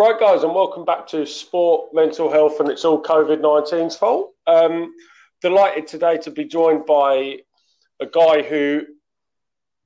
[0.00, 4.32] Right, guys, and welcome back to Sport, Mental Health, and it's all COVID 19's fault.
[4.46, 4.94] Um,
[5.42, 7.40] delighted today to be joined by
[8.00, 8.86] a guy who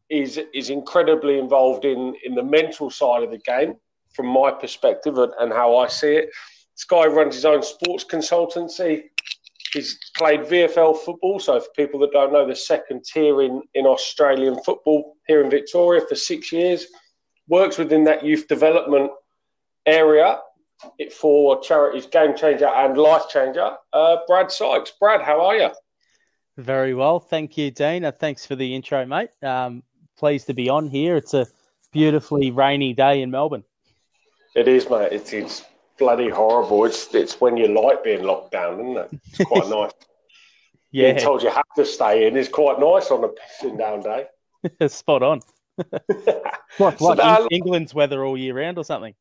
[0.09, 3.75] is is incredibly involved in, in the mental side of the game,
[4.15, 6.31] from my perspective and, and how I see it.
[6.77, 9.07] This guy runs his own sports consultancy.
[9.73, 13.85] He's played VFL football, so for people that don't know, the second tier in, in
[13.85, 16.87] Australian football here in Victoria for six years.
[17.49, 19.11] Works within that youth development
[19.87, 20.41] area
[21.19, 24.93] for charities Game Changer and Life Changer, uh, Brad Sykes.
[24.99, 25.71] Brad, how are you?
[26.57, 28.05] Very well, thank you, Dean.
[28.05, 29.31] Uh, thanks for the intro, mate.
[29.43, 29.83] Um,
[30.17, 31.17] pleased to be on here.
[31.17, 31.47] It's a
[31.93, 33.65] beautifully rainy day in Melbourne.
[34.55, 35.13] It is, mate.
[35.13, 35.65] It's, it's
[35.99, 36.85] bloody horrible.
[36.85, 39.21] It's it's when you like being locked down, isn't it?
[39.33, 39.93] It's quite nice.
[40.93, 44.01] yeah, being told you have to stay in is quite nice on a pissing down
[44.01, 44.27] day.
[44.89, 45.41] Spot on.
[46.79, 49.15] what, what so England's weather all year round or something?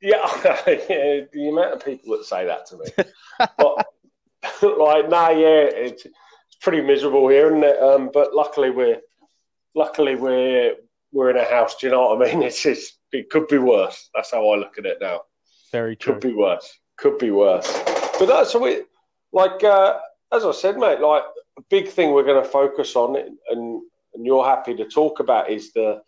[0.00, 0.28] Yeah,
[0.66, 2.86] yeah, the amount of people that say that to me.
[3.38, 3.86] but
[4.78, 7.80] like, nah, yeah, it's, it's pretty miserable here, isn't it?
[7.82, 9.00] Um, but luckily we're
[9.74, 10.74] luckily we're
[11.12, 11.76] we're in a house.
[11.76, 12.42] Do you know what I mean?
[12.46, 14.10] It's just it could be worse.
[14.14, 15.22] That's how I look at it now.
[15.72, 16.14] Very true.
[16.14, 16.78] Could be worse.
[16.98, 17.72] Could be worse.
[18.18, 18.82] But that's so we
[19.32, 19.98] like uh,
[20.32, 21.00] as I said, mate.
[21.00, 21.24] Like
[21.58, 23.82] a big thing we're going to focus on, and
[24.14, 26.02] and you're happy to talk about is the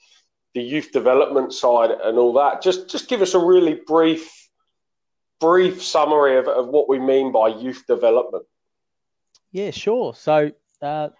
[0.54, 2.62] the youth development side and all that.
[2.62, 4.48] Just just give us a really brief
[5.40, 8.44] brief summary of, of what we mean by youth development.
[9.52, 10.14] Yeah, sure.
[10.14, 10.50] So,
[10.82, 11.10] uh,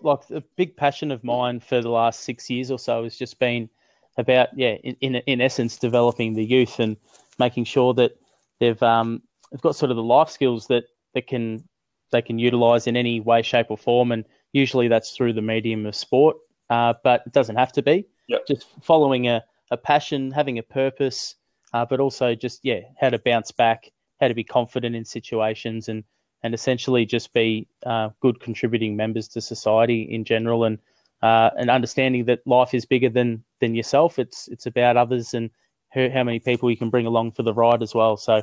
[0.00, 3.38] like a big passion of mine for the last six years or so has just
[3.38, 3.68] been
[4.16, 6.96] about yeah, in in, in essence, developing the youth and
[7.38, 8.16] making sure that
[8.60, 11.64] they've um they've got sort of the life skills that that can
[12.12, 15.84] they can utilize in any way, shape, or form, and usually that's through the medium
[15.86, 16.36] of sport.
[16.70, 18.46] Uh, but it doesn't have to be yep.
[18.46, 21.36] just following a, a passion, having a purpose,
[21.72, 25.88] uh, but also just yeah, how to bounce back, how to be confident in situations,
[25.88, 26.04] and
[26.42, 30.78] and essentially just be uh, good contributing members to society in general, and
[31.22, 34.18] uh, and understanding that life is bigger than than yourself.
[34.18, 35.50] It's it's about others and
[35.90, 38.16] how, how many people you can bring along for the ride as well.
[38.16, 38.42] So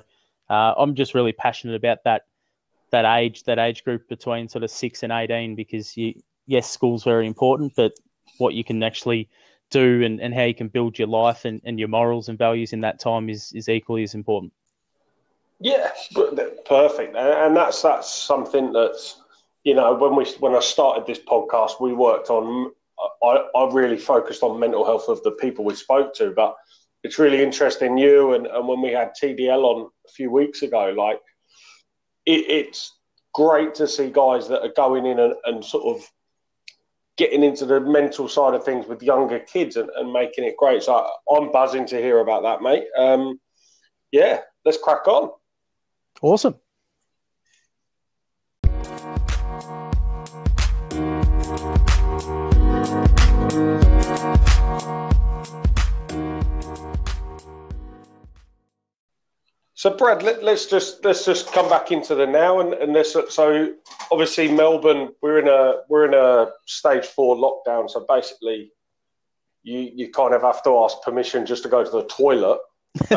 [0.50, 2.26] uh, I'm just really passionate about that
[2.92, 6.14] that age that age group between sort of six and eighteen because you
[6.48, 7.94] yes, school's very important, but
[8.38, 9.30] what you can actually
[9.72, 12.74] do and, and how you can build your life and, and your morals and values
[12.74, 14.54] in that time is, is equally as important.
[15.60, 15.92] Yeah,
[16.66, 19.22] perfect, and that's that's something that's
[19.64, 22.72] you know when we when I started this podcast, we worked on.
[23.24, 26.56] I, I really focused on mental health of the people we spoke to, but
[27.04, 30.94] it's really interesting you and, and when we had TDL on a few weeks ago,
[30.96, 31.20] like
[32.26, 32.98] it, it's
[33.34, 36.08] great to see guys that are going in and, and sort of
[37.22, 40.82] getting into the mental side of things with younger kids and, and making it great.
[40.82, 42.86] So I'm buzzing to hear about that, mate.
[42.98, 43.40] Um,
[44.12, 45.30] yeah, let's crack on.
[46.24, 46.56] Awesome.
[59.82, 63.18] So, Brad, let, us just let's just come back into the now and, and this.
[63.30, 63.74] So,
[64.12, 67.90] obviously, Melbourne, we're in a we're in a stage four lockdown.
[67.90, 68.72] So basically,
[69.64, 72.60] you you kind of have to ask permission just to go to the toilet.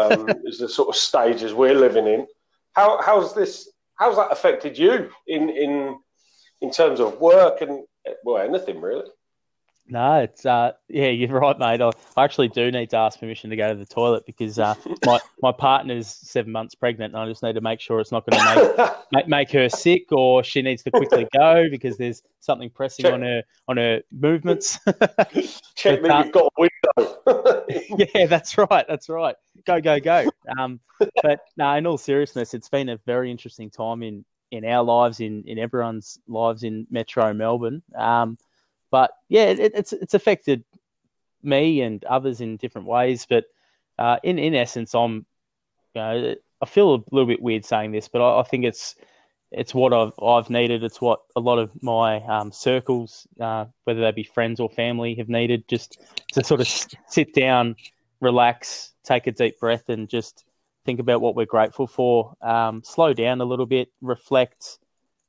[0.00, 2.26] Um, is the sort of stages we're living in.
[2.72, 3.70] How how's this?
[3.96, 5.98] How's that affected you in in
[6.62, 7.84] in terms of work and
[8.24, 9.10] well anything really?
[9.86, 11.80] No, it's uh, yeah, you're right, mate.
[11.80, 14.74] I, I, actually do need to ask permission to go to the toilet because uh,
[15.04, 18.24] my my partner's seven months pregnant, and I just need to make sure it's not
[18.26, 18.40] going
[18.76, 23.04] to make, make her sick, or she needs to quickly go because there's something pressing
[23.04, 23.12] Check.
[23.12, 24.78] on her on her movements.
[25.74, 27.64] Check me, uh, you've got a window.
[28.14, 29.36] yeah, that's right, that's right.
[29.66, 30.28] Go, go, go.
[30.58, 30.80] Um,
[31.22, 35.20] but no, in all seriousness, it's been a very interesting time in in our lives,
[35.20, 37.82] in in everyone's lives in Metro Melbourne.
[37.94, 38.38] Um,
[38.94, 40.62] but yeah, it, it's it's affected
[41.42, 43.26] me and others in different ways.
[43.28, 43.46] But
[43.98, 45.26] uh, in in essence, I'm
[45.96, 48.94] you know I feel a little bit weird saying this, but I, I think it's
[49.50, 50.84] it's what I've I've needed.
[50.84, 55.16] It's what a lot of my um, circles, uh, whether they be friends or family,
[55.16, 55.66] have needed.
[55.66, 56.00] Just
[56.34, 56.68] to sort of
[57.08, 57.74] sit down,
[58.20, 60.44] relax, take a deep breath, and just
[60.84, 62.36] think about what we're grateful for.
[62.42, 64.78] Um, slow down a little bit, reflect,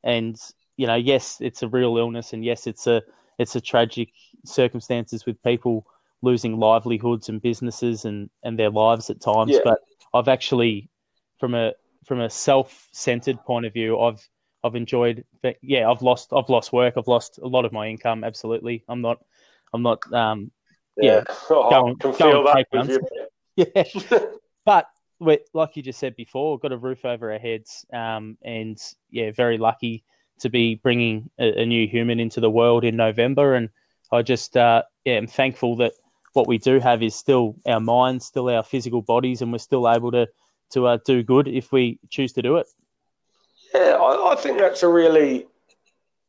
[0.04, 0.40] and
[0.78, 3.02] you know, yes, it's a real illness, and yes, it's a
[3.38, 4.10] it's a tragic
[4.46, 5.86] circumstances with people
[6.22, 9.52] losing livelihoods and businesses and, and their lives at times.
[9.52, 9.60] Yeah.
[9.64, 9.80] But
[10.14, 10.90] I've actually,
[11.40, 11.74] from a
[12.06, 14.28] from a self centered point of view, I've
[14.64, 15.24] I've enjoyed.
[15.62, 16.96] Yeah, I've lost I've lost work.
[16.98, 18.24] I've lost a lot of my income.
[18.24, 19.20] Absolutely, I'm not
[19.74, 20.52] I'm not um
[20.98, 21.36] yeah, yeah.
[21.50, 24.20] Oh, going, I can feel that yeah,
[24.66, 24.88] but
[25.20, 29.32] we like you just said before, got a roof over our heads, um, and yeah,
[29.32, 30.04] very lucky
[30.40, 33.56] to be bringing a, a, new human into the world in November.
[33.56, 33.70] And
[34.12, 35.94] I just uh, yeah, am thankful that
[36.34, 39.90] what we do have is still our minds, still our physical bodies, and we're still
[39.90, 40.28] able to
[40.72, 42.68] to uh, do good if we choose to do it.
[43.74, 45.46] Yeah, I, I think that's a really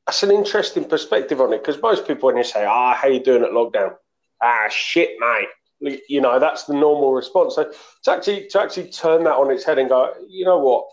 [0.07, 3.21] that's an interesting perspective on it because most people when you say, "Ah, how you
[3.21, 3.95] doing at lockdown?"
[4.43, 6.01] Ah, shit, mate.
[6.09, 7.57] You know that's the normal response.
[7.57, 7.71] So
[8.05, 10.87] to actually to actually turn that on its head and go, you know what?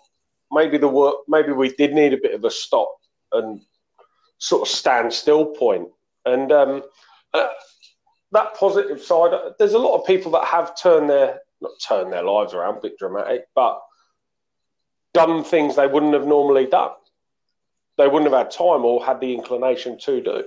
[0.51, 2.93] Maybe the work, maybe we did need a bit of a stop
[3.33, 3.61] and
[4.37, 5.87] sort of standstill point.
[6.25, 6.83] And um,
[7.33, 7.47] uh,
[8.31, 12.23] that positive side, there's a lot of people that have turned their not turned their
[12.23, 13.81] lives around, bit dramatic, but
[15.13, 16.91] done things they wouldn't have normally done.
[17.97, 20.43] They wouldn't have had time or had the inclination to do.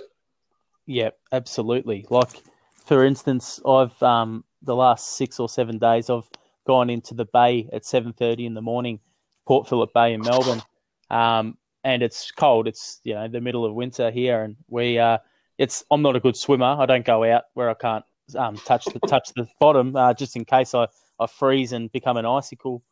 [0.84, 2.06] Yeah, absolutely.
[2.10, 2.42] Like
[2.84, 6.28] for instance, I've um, the last six or seven days I've
[6.66, 9.00] gone into the bay at seven thirty in the morning,
[9.46, 10.62] Port Phillip Bay in Melbourne,
[11.10, 11.56] um,
[11.86, 12.66] and it's cold.
[12.66, 15.18] It's you know the middle of winter here, and we uh,
[15.56, 16.66] it's I'm not a good swimmer.
[16.66, 18.04] I don't go out where I can't
[18.36, 20.88] um, touch the touch the bottom uh, just in case I,
[21.20, 22.82] I freeze and become an icicle.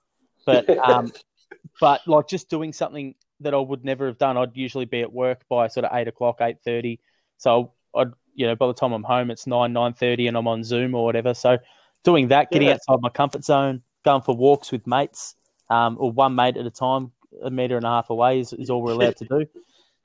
[0.47, 1.13] But um,
[1.81, 4.37] but like just doing something that I would never have done.
[4.37, 7.01] I'd usually be at work by sort of eight o'clock, eight thirty.
[7.37, 10.47] So I'd you know by the time I'm home, it's nine nine thirty, and I'm
[10.47, 11.35] on Zoom or whatever.
[11.35, 11.59] So
[12.05, 12.75] doing that, getting yeah.
[12.75, 15.35] outside my comfort zone, going for walks with mates,
[15.69, 17.11] um, or one mate at a time,
[17.43, 19.47] a meter and a half away is, is all we're allowed to do.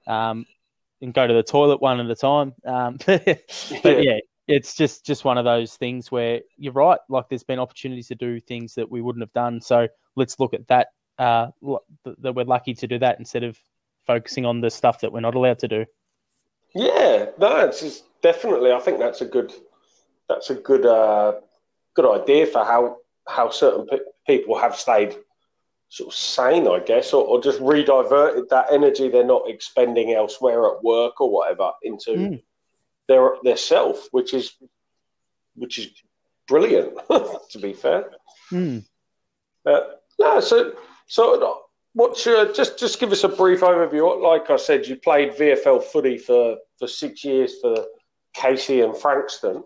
[0.07, 0.47] Um,
[1.01, 2.55] and go to the toilet one at a time.
[2.65, 4.17] Um, but yeah,
[4.47, 6.99] it's just just one of those things where you're right.
[7.09, 9.61] Like there's been opportunities to do things that we wouldn't have done.
[9.61, 10.87] So let's look at that.
[11.19, 11.47] Uh,
[12.19, 13.59] that we're lucky to do that instead of
[14.07, 15.85] focusing on the stuff that we're not allowed to do.
[16.73, 18.71] Yeah, no, it's just definitely.
[18.71, 19.51] I think that's a good
[20.27, 21.33] that's a good uh,
[21.93, 22.97] good idea for how
[23.27, 25.15] how certain pe- people have stayed
[25.89, 30.67] sort of sane, I guess, or, or just rediverted that energy they're not expending elsewhere
[30.67, 32.43] at work or whatever into mm.
[33.07, 34.55] their their self, which is
[35.55, 35.91] which is
[36.47, 36.97] brilliant.
[37.49, 38.11] to be fair,
[38.51, 38.85] mm.
[39.65, 39.79] uh,
[40.19, 40.39] no.
[40.39, 40.73] So
[41.07, 41.63] so
[41.93, 44.21] what's your just just give us a brief overview.
[44.21, 47.75] Like I said, you played VFL footy for for six years for
[48.33, 49.63] Casey and Frankston.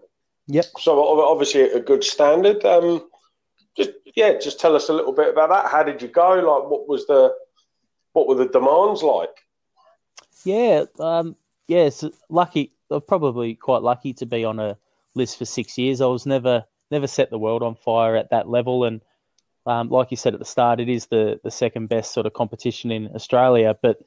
[0.47, 0.65] Yep.
[0.79, 2.63] So obviously a good standard.
[2.65, 3.09] Um,
[3.75, 5.71] just yeah, just tell us a little bit about that.
[5.71, 6.33] How did you go?
[6.35, 7.33] Like, what was the
[8.13, 9.35] what were the demands like?
[10.45, 11.35] Yeah, um,
[11.67, 12.73] yeah, it's lucky.
[12.91, 14.77] I'm probably quite lucky to be on a
[15.15, 16.01] list for six years.
[16.01, 19.01] I was never never set the world on fire at that level, and
[19.65, 22.33] um, like you said at the start, it is the the second best sort of
[22.33, 23.75] competition in Australia.
[23.81, 23.99] But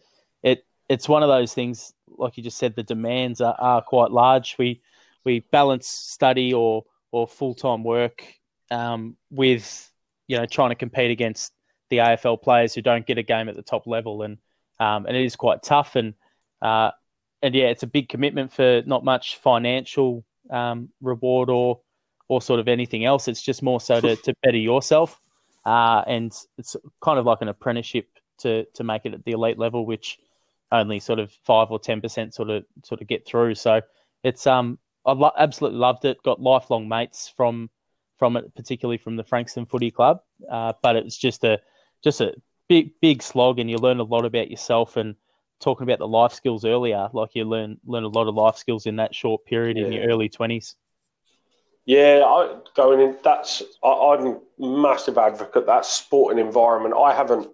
[0.43, 4.11] it it's one of those things, like you just said, the demands are, are quite
[4.11, 4.57] large.
[4.59, 4.83] We
[5.25, 8.23] we balance study or or full time work
[8.71, 9.91] um, with
[10.27, 11.53] you know trying to compete against
[11.91, 14.39] the AFL players who don't get a game at the top level, and
[14.81, 16.15] um, and it is quite tough, and
[16.63, 16.91] uh,
[17.43, 21.81] and yeah, it's a big commitment for not much financial um, reward or
[22.29, 23.29] or sort of anything else.
[23.29, 25.21] It's just more so to, to better yourself,
[25.65, 28.09] uh, and it's kind of like an apprenticeship
[28.39, 30.19] to to make it at the elite level, which
[30.73, 33.55] only sort of five or ten percent sort of sort of get through.
[33.55, 33.81] So
[34.25, 36.23] it's um I lo- absolutely loved it.
[36.25, 37.71] Got lifelong mates from
[38.17, 40.21] from it, particularly from the Frankston Footy Club.
[40.51, 41.61] Uh, but it's just a
[42.03, 42.35] just a
[42.69, 44.97] big big slog, and you learn a lot about yourself.
[44.97, 45.15] And
[45.61, 48.87] talking about the life skills earlier, like you learn learn a lot of life skills
[48.87, 49.87] in that short period yeah.
[49.87, 50.77] in your early twenties.
[51.85, 53.17] Yeah, I, going in.
[53.23, 55.67] That's I, I'm a massive advocate.
[55.67, 56.95] That sporting environment.
[56.99, 57.49] I haven't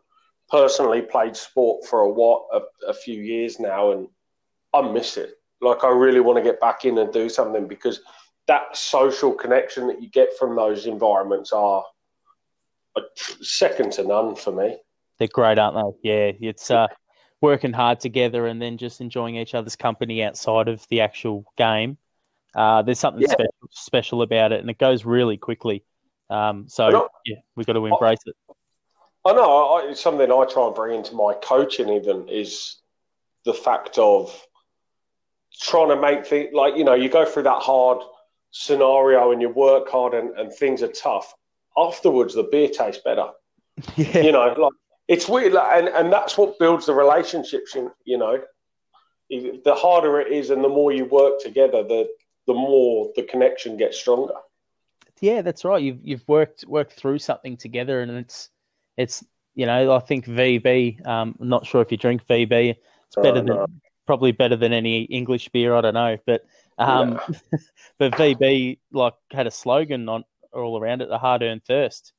[0.51, 4.09] personally played sport for a what a, a few years now, and
[4.73, 5.35] I miss it.
[5.61, 8.01] Like I really want to get back in and do something because
[8.49, 11.85] that social connection that you get from those environments are
[13.41, 14.77] second to none for me.
[15.19, 16.11] They're great, aren't they?
[16.11, 16.89] Yeah, it's uh,
[17.41, 21.99] working hard together and then just enjoying each other's company outside of the actual game.
[22.55, 23.33] Uh, there's something yeah.
[23.33, 25.85] special, special about it, and it goes really quickly.
[26.29, 28.37] Um, so yeah, we've got to embrace I, it.
[29.25, 31.89] I know I, it's something I try and bring into my coaching.
[31.89, 32.77] Even is
[33.45, 34.35] the fact of
[35.61, 37.99] trying to make things like you know you go through that hard
[38.53, 41.35] scenario and you work hard and, and things are tough,
[41.77, 43.29] afterwards the beer tastes better.
[43.97, 44.19] Yeah.
[44.19, 44.73] You know, like
[45.09, 47.75] it's weird, like, and and that's what builds the relationships.
[47.75, 48.43] In, you know,
[49.31, 52.07] the harder it is, and the more you work together, the
[52.47, 54.35] the more the connection gets stronger.
[55.21, 55.83] Yeah, that's right.
[55.83, 58.51] You've you've worked worked through something together, and it's
[58.97, 61.05] it's you know I think VB.
[61.07, 62.77] Um, I'm not sure if you drink VB.
[63.07, 65.75] It's better oh, than probably better than any English beer.
[65.75, 66.43] I don't know, but
[66.79, 67.59] um, yeah.
[67.99, 72.13] but VB like had a slogan on all around it: the hard earned thirst.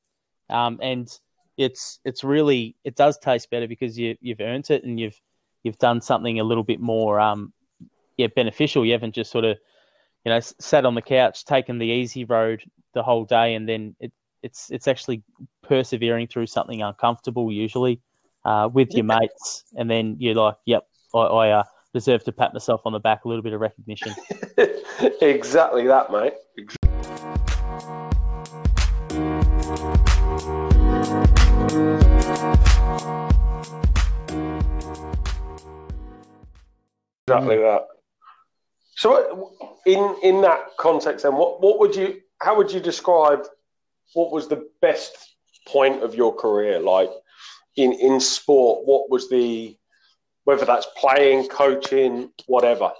[0.50, 1.18] um, and
[1.56, 5.20] it's it's really it does taste better because you you've earned it and you've
[5.62, 7.52] you've done something a little bit more um,
[8.16, 8.84] yeah beneficial.
[8.84, 9.58] You haven't just sort of
[10.24, 13.94] you know sat on the couch, taken the easy road the whole day, and then
[14.00, 15.22] it, it's it's actually
[15.62, 18.00] persevering through something uncomfortable usually
[18.44, 22.52] uh, with your mates, and then you're like, yep, I, I uh, deserve to pat
[22.52, 24.12] myself on the back, a little bit of recognition.
[25.22, 26.34] exactly that, mate.
[37.26, 37.86] Exactly that.
[38.96, 39.52] So,
[39.86, 42.20] in in that context, then, what what would you?
[42.42, 43.44] How would you describe?
[44.12, 45.36] What was the best
[45.66, 46.78] point of your career?
[46.80, 47.10] Like
[47.76, 49.76] in in sport, what was the
[50.44, 52.92] whether that's playing, coaching, whatever?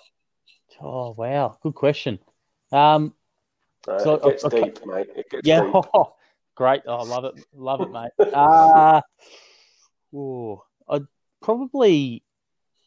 [0.80, 2.18] Oh wow, good question.
[2.72, 3.14] Um,
[3.86, 4.64] uh, so it gets okay.
[4.64, 5.08] deep, mate.
[5.30, 5.74] Gets yeah, deep.
[5.94, 6.14] Oh,
[6.54, 6.82] great.
[6.86, 8.10] Oh, love it, love it, mate.
[8.34, 9.00] uh,
[10.14, 11.00] ooh, I
[11.42, 12.24] probably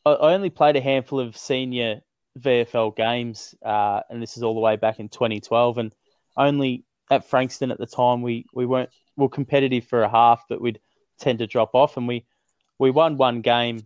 [0.05, 2.01] I only played a handful of senior
[2.39, 5.77] VFL games, uh, and this is all the way back in 2012.
[5.77, 5.95] And
[6.35, 10.43] only at Frankston at the time, we, we weren't we were competitive for a half,
[10.47, 10.79] but we'd
[11.19, 11.97] tend to drop off.
[11.97, 12.25] And we,
[12.77, 13.85] we won one game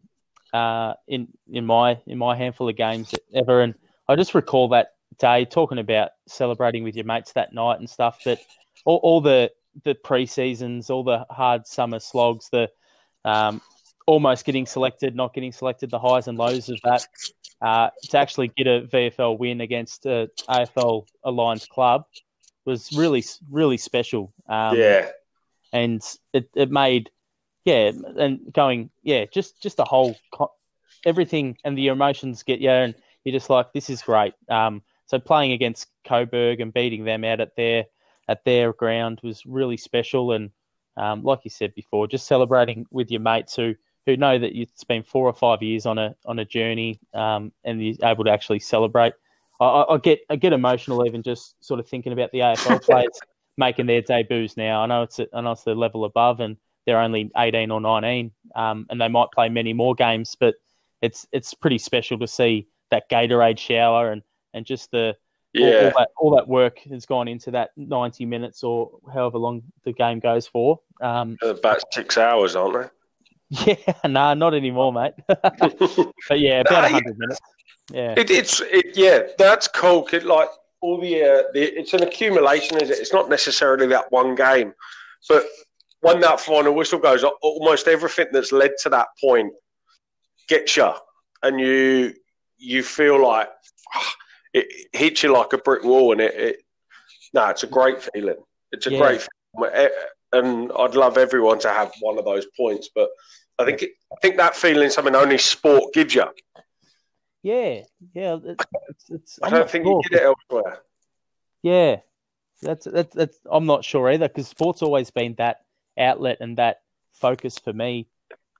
[0.53, 3.61] uh, in in my in my handful of games ever.
[3.61, 3.75] And
[4.07, 8.19] I just recall that day talking about celebrating with your mates that night and stuff.
[8.25, 8.39] But
[8.85, 9.51] all, all the
[9.83, 12.69] the pre seasons, all the hard summer slogs, the
[13.23, 13.61] um,
[14.07, 17.05] almost getting selected, not getting selected, the highs and lows of that.
[17.61, 22.05] Uh, to actually get a VFL win against a AFL aligned club
[22.65, 24.33] was really, really special.
[24.49, 25.09] Um, yeah,
[25.71, 26.01] and
[26.33, 27.09] it, it made,
[27.65, 30.15] yeah, and going, yeah, just just the whole
[31.05, 34.33] everything and the emotions get you, and you're just like, this is great.
[34.49, 37.85] Um, so playing against Coburg and beating them out at their
[38.27, 40.49] at their ground was really special, and
[40.97, 43.75] um, like you said before, just celebrating with your mates who
[44.05, 47.51] who know that it's been four or five years on a on a journey, um,
[47.63, 49.13] and you're able to actually celebrate.
[49.59, 53.19] I, I, get I get emotional even just sort of thinking about the AFL players
[53.57, 54.81] making their debuts now.
[54.81, 57.81] I know it's a, I know it's the level above, and they're only 18 or
[57.81, 60.55] 19, um, and they might play many more games, but
[61.01, 64.21] it's it's pretty special to see that Gatorade shower and
[64.53, 65.15] and just the
[65.53, 65.65] yeah.
[65.65, 69.63] all, all, that, all that work has gone into that 90 minutes or however long
[69.83, 70.79] the game goes for.
[71.01, 72.89] Um, about six hours, aren't they?
[73.65, 75.13] Yeah, nah, not anymore, mate.
[75.27, 77.41] but yeah, about hundred minutes.
[77.91, 80.07] Yeah, it, it's it, yeah, that's cool.
[80.13, 80.47] It, like
[80.79, 82.99] all the, uh, the it's an accumulation, is it?
[82.99, 84.73] It's not necessarily that one game,
[85.27, 85.43] but
[86.01, 89.53] when that final whistle goes, almost everything that's led to that point
[90.47, 90.91] gets you,
[91.43, 92.13] and you
[92.57, 93.49] you feel like
[93.95, 94.15] ah,
[94.53, 96.57] it hits you like a brick wall, and it, it
[97.33, 98.43] no, it's a great feeling.
[98.71, 98.99] It's a yeah.
[98.99, 99.71] great, feeling.
[99.73, 99.89] Eh,
[100.33, 103.09] and I'd love everyone to have one of those points, but
[103.59, 106.25] I think I think that feeling is something only sport gives you.
[107.43, 107.81] Yeah,
[108.13, 108.37] yeah.
[108.43, 110.01] It's, it's, I don't think sure.
[110.03, 110.79] you get it elsewhere.
[111.63, 111.97] Yeah,
[112.61, 115.57] that's that's, that's I'm not sure either because sport's always been that
[115.97, 116.81] outlet and that
[117.13, 118.07] focus for me.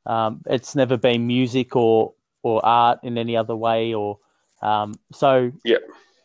[0.06, 4.18] Um, it's never been music or or art in any other way or
[4.64, 5.78] um, so yeah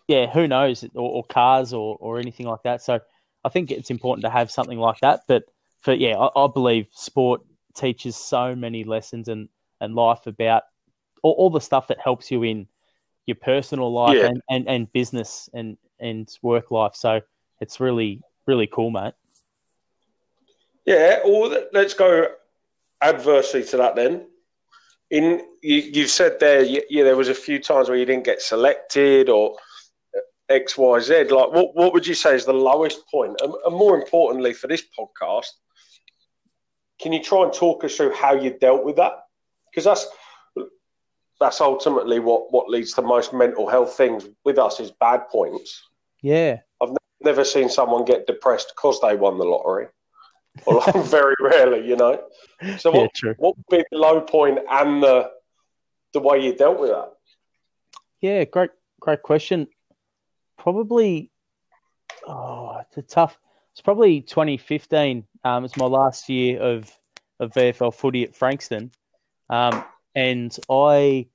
[0.09, 2.83] yeah who knows or, or, cars or or anything like that.
[2.83, 3.01] So
[3.45, 5.21] I think it's important to have something like that.
[5.29, 5.45] But
[5.83, 7.43] for yeah, I, I believe sport
[7.77, 9.49] teaches so many lessons and,
[9.81, 10.65] and life about
[11.23, 12.67] all, all the stuff that helps you in
[13.27, 14.27] your personal life yeah.
[14.27, 16.95] and, and, and business and, and work life.
[16.95, 17.21] So
[17.61, 19.15] it's really, really cool, mate.
[20.87, 22.29] Yeah, well, let's go
[23.03, 24.29] adversely to that then.
[25.11, 28.41] In you, you said there, yeah, there was a few times where you didn't get
[28.41, 29.57] selected or
[30.17, 31.25] uh, X, Y, Z.
[31.25, 33.37] Like, what what would you say is the lowest point?
[33.43, 35.51] And, and more importantly, for this podcast,
[37.01, 39.13] can you try and talk us through how you dealt with that?
[39.71, 40.07] Because that's
[41.41, 45.83] that's ultimately what what leads to most mental health things with us is bad points.
[46.23, 46.91] Yeah, I've
[47.21, 49.89] never seen someone get depressed because they won the lottery.
[50.65, 52.23] Or like very rarely, you know.
[52.79, 55.31] So what yeah, what would be the low point and the
[56.13, 57.13] the way you dealt with that?
[58.21, 58.71] Yeah, great
[59.01, 59.69] great question.
[60.59, 61.31] Probably,
[62.27, 63.39] oh, it's a tough.
[63.73, 66.91] It's probably 2015 um, it's my last year of
[67.39, 68.91] of VFL footy at Frankston,
[69.49, 69.85] um,
[70.15, 71.29] and I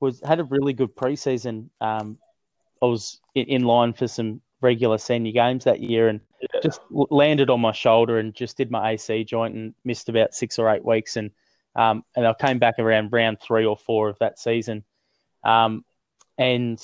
[0.00, 1.68] was had a really good preseason.
[1.80, 2.18] Um,
[2.82, 6.60] I was in, in, line for some regular senior games that year, and yeah.
[6.62, 10.58] just landed on my shoulder and just did my AC joint and missed about six
[10.58, 11.30] or eight weeks, and
[11.76, 14.84] um, and I came back around round three or four of that season,
[15.44, 15.84] um,
[16.36, 16.82] and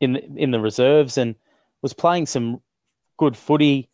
[0.00, 1.36] in the, in the reserves and
[1.80, 2.60] was playing some
[3.16, 3.88] good footy.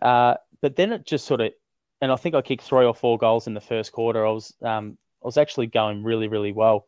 [0.00, 1.52] Uh, but then it just sort of,
[2.00, 4.26] and I think I kicked three or four goals in the first quarter.
[4.26, 6.86] I was um, I was actually going really really well,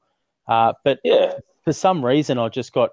[0.49, 1.35] uh, but Yeah.
[1.65, 2.91] for some reason I just got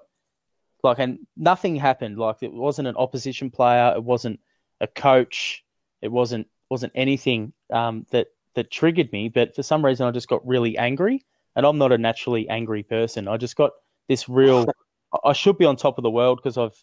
[0.82, 2.18] like and nothing happened.
[2.18, 4.40] Like it wasn't an opposition player, it wasn't
[4.80, 5.64] a coach,
[6.00, 9.28] it wasn't wasn't anything um, that that triggered me.
[9.28, 11.24] But for some reason I just got really angry,
[11.56, 13.28] and I'm not a naturally angry person.
[13.28, 13.72] I just got
[14.08, 14.66] this real.
[15.24, 16.82] I should be on top of the world because I've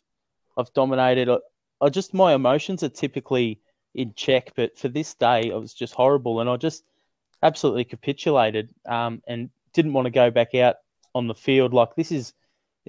[0.57, 1.29] I've dominated.
[1.29, 1.37] I,
[1.81, 3.59] I just my emotions are typically
[3.95, 6.83] in check, but for this day it was just horrible, and I just
[7.41, 10.77] absolutely capitulated um, and didn't want to go back out
[11.15, 11.73] on the field.
[11.73, 12.33] Like this is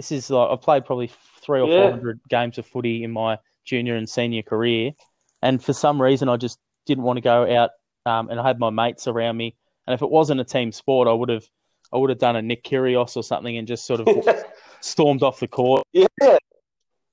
[0.00, 1.10] this is like I played probably
[1.42, 1.82] three or Yeah.
[1.82, 4.92] four hundred games of footy in my junior and senior career,
[5.42, 7.70] and for some reason I just didn't want to go out.
[8.06, 9.54] Um, and I had my mates around me,
[9.86, 11.44] and if it wasn't a team sport, I would have
[11.92, 14.08] I would have done a Nick Kyrgios or something and just sort of
[14.80, 15.86] stormed off the court.
[15.92, 16.06] yeah.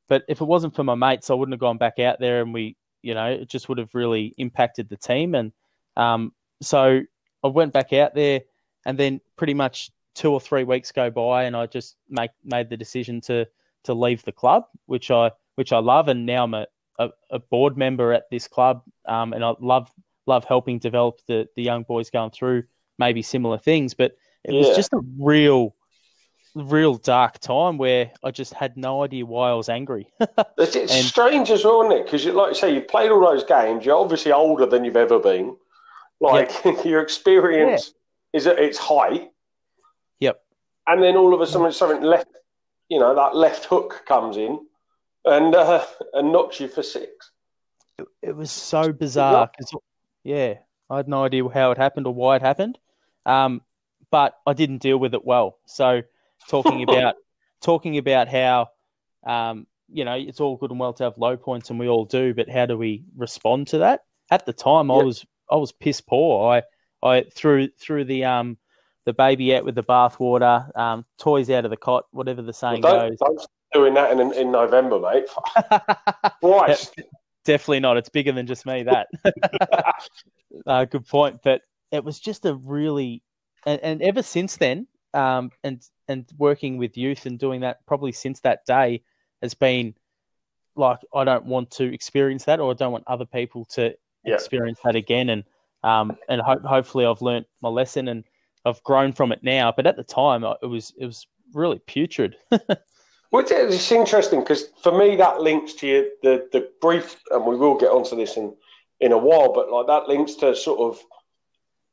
[0.08, 2.54] But if it wasn't for my mates, I wouldn't have gone back out there, and
[2.54, 5.36] we, you know, it just would have really impacted the team.
[5.36, 5.52] And
[5.98, 7.02] um, so
[7.44, 8.42] I went back out there,
[8.86, 12.70] and then pretty much two or three weeks go by, and I just make made
[12.70, 13.48] the decision to
[13.84, 16.68] to leave the club, which I which I love, and now I'm a,
[17.00, 19.90] a, a board member at this club, um, and I love
[20.26, 22.64] love helping develop the the young boys going through
[22.98, 23.94] maybe similar things.
[23.94, 25.76] But it was just a real
[26.56, 30.12] real dark time where I just had no idea why I was angry.
[30.58, 32.06] It's, it's And- strange as well, isn't it?
[32.06, 33.86] Because, like you say, you've played all those games.
[33.86, 35.56] You're obviously older than you've ever been.
[36.20, 36.52] Like
[36.84, 37.94] your experience
[38.34, 39.30] is at its height.
[40.88, 42.28] And then all of a sudden, something left,
[42.90, 44.60] you know, that left hook comes in
[45.26, 47.32] and uh, and knocks you for six.
[48.22, 49.50] It was so bizarre.
[50.24, 50.56] yeah,
[50.90, 52.80] I had no idea how it happened or why it happened.
[53.26, 53.62] Um,
[54.10, 55.60] but I didn't deal with it well.
[55.66, 56.02] So
[56.48, 57.16] talking about
[57.62, 58.70] talking about how
[59.26, 62.06] um, you know it's all good and well to have low points and we all
[62.06, 64.06] do, but how do we respond to that?
[64.32, 66.54] At the time, I was I was piss poor.
[66.54, 66.64] I
[67.08, 68.58] I threw through the um
[69.08, 72.82] the baby out with the bathwater, um, toys out of the cot, whatever the saying
[72.82, 73.18] don't, goes.
[73.20, 75.30] don't doing that in, in November, mate.
[76.42, 76.94] Christ.
[77.46, 77.96] Definitely not.
[77.96, 78.84] It's bigger than just me.
[78.84, 79.08] That.
[80.68, 81.40] uh, good point.
[81.42, 83.24] But it was just a really,
[83.66, 88.12] and, and ever since then, um, and and working with youth and doing that probably
[88.12, 89.04] since that day
[89.42, 89.96] has been
[90.76, 94.34] like I don't want to experience that, or I don't want other people to Yeah.
[94.36, 95.30] experience that again.
[95.30, 95.46] And
[95.82, 98.26] um, and ho- hopefully I've learnt my lesson and
[98.68, 99.74] I've grown from it now.
[99.76, 102.36] But at the time, it was it was really putrid.
[103.30, 107.46] Which is it's interesting because for me that links to you, the the brief, and
[107.46, 108.56] we will get onto this in
[109.00, 111.04] in a while, but like that links to sort of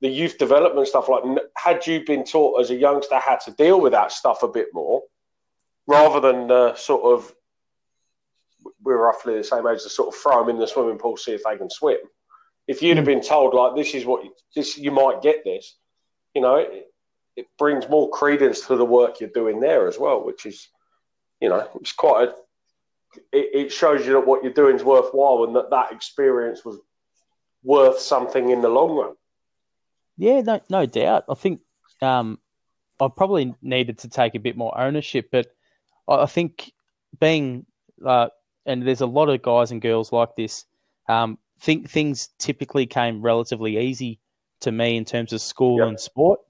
[0.01, 1.09] the youth development stuff.
[1.09, 1.25] Like,
[1.57, 4.69] had you been taught as a youngster how to deal with that stuff a bit
[4.73, 5.03] more,
[5.87, 7.35] rather than the sort of
[8.83, 11.33] we're roughly the same age to sort of throw them in the swimming pool, see
[11.33, 11.99] if they can swim.
[12.67, 13.13] If you'd have hmm.
[13.13, 15.77] been told like this is what you, this you might get this,
[16.35, 16.89] you know, it,
[17.37, 20.69] it brings more credence to the work you're doing there as well, which is
[21.41, 22.35] you know, it's quite a.
[23.33, 26.79] It, it shows you that what you're doing is worthwhile, and that that experience was
[27.63, 29.15] worth something in the long run.
[30.17, 31.25] Yeah, no, no doubt.
[31.29, 31.61] I think
[32.01, 32.39] um,
[33.01, 35.49] I probably needed to take a bit more ownership, but
[36.09, 36.73] I, think
[37.21, 37.67] being
[38.05, 38.29] uh,
[38.67, 40.65] and there's a lot of guys and girls like this.
[41.09, 44.19] Um, think things typically came relatively easy
[44.65, 45.89] to me in terms of school Yep.
[45.89, 46.41] and sport,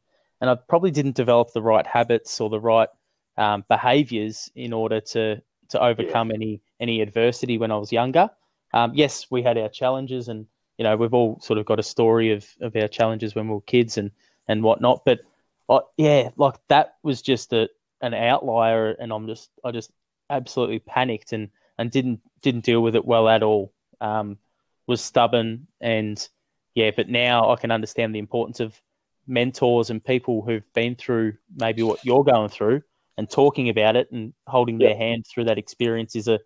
[0.40, 2.88] and I probably didn't develop the right habits or the right
[3.36, 8.30] um, behaviors in order to to overcome any any adversity when I was younger.
[8.72, 10.46] Um, yes, we had our challenges, and
[10.78, 13.54] you know we've all sort of got a story of, of our challenges when we
[13.54, 14.10] were kids and
[14.48, 15.04] and whatnot.
[15.04, 15.20] But
[15.68, 17.68] uh, yeah, like that was just a
[18.00, 19.90] an outlier, and I'm just I just
[20.30, 23.72] absolutely panicked and and didn't didn't deal with it well at all.
[24.00, 24.38] Um,
[24.86, 26.28] was stubborn and
[26.74, 28.80] yeah, but now I can understand the importance of
[29.26, 32.82] mentors and people who've been through maybe what you're going through
[33.16, 36.40] and talking about it and holding their hand through that experience is a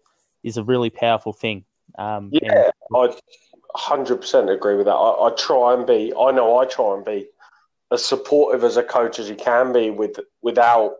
[0.44, 1.64] is a really powerful thing.
[1.98, 3.16] Um, and- Yeah, I
[3.74, 4.92] hundred percent agree with that.
[4.94, 6.12] I, I try and be.
[6.18, 7.28] I know I try and be
[7.90, 10.94] as supportive as a coach as you can be with without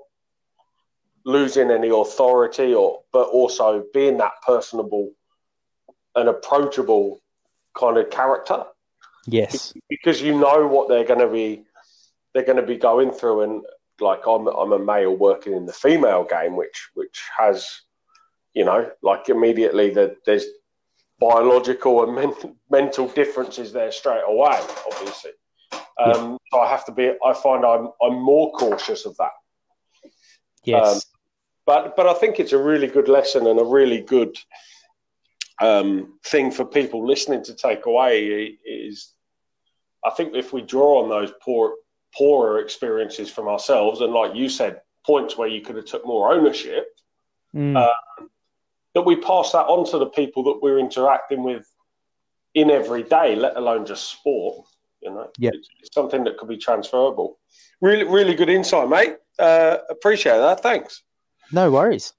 [1.24, 5.12] losing any authority or but also being that personable
[6.16, 7.20] and approachable
[7.78, 8.64] kind of character
[9.28, 11.64] yes, because you know what they're going to be
[12.34, 13.62] they're going to be going through and
[14.00, 17.82] like I'm I'm a male working in the female game which which has
[18.54, 20.46] you know like immediately that there's
[21.20, 25.32] biological and men- mental differences there straight away obviously.
[25.98, 29.32] Um, so I have to be I find I'm I'm more cautious of that.
[30.64, 31.00] Yes, um,
[31.66, 34.38] but but I think it's a really good lesson and a really good
[35.60, 39.12] um, thing for people listening to take away is,
[40.04, 41.74] I think if we draw on those poor,
[42.16, 46.32] poorer experiences from ourselves, and like you said, points where you could have took more
[46.32, 46.86] ownership,
[47.54, 47.76] Mm.
[47.76, 48.24] uh,
[48.94, 51.66] that we pass that on to the people that we're interacting with
[52.54, 54.66] in every day, let alone just sport.
[55.00, 55.50] You know, Yeah.
[55.54, 57.38] it's, it's something that could be transferable.
[57.80, 59.16] Really, really good insight, mate.
[59.38, 60.60] Uh, appreciate that.
[60.62, 61.02] Thanks.
[61.52, 62.12] no worries.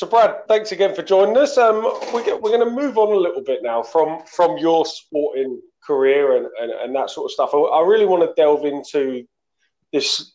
[0.00, 1.58] So, Brad, thanks again for joining us.
[1.58, 1.82] Um,
[2.14, 6.38] we're, we're going to move on a little bit now from from your sporting career
[6.38, 7.50] and, and, and that sort of stuff.
[7.52, 9.26] I, I really want to delve into
[9.92, 10.32] this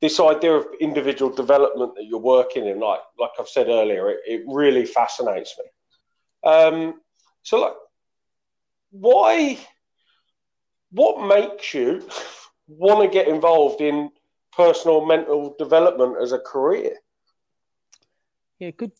[0.00, 2.80] this idea of individual development that you're working in.
[2.80, 6.50] Like like I've said earlier, it, it really fascinates me.
[6.50, 7.00] Um,
[7.44, 7.74] so, like,
[8.90, 9.58] why?
[10.90, 12.04] What makes you
[12.66, 14.10] want to get involved in
[14.56, 16.96] personal mental development as a career?
[18.58, 18.92] Yeah, good,